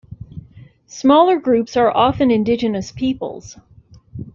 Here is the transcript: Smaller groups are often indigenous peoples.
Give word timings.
Smaller 0.87 1.39
groups 1.39 1.77
are 1.77 1.95
often 1.95 2.31
indigenous 2.31 2.91
peoples. 2.91 3.57